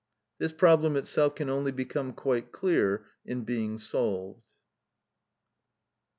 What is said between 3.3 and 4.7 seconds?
being solved.